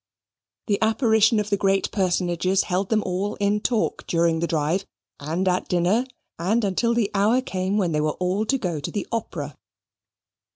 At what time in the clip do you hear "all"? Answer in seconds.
3.05-3.35, 8.17-8.43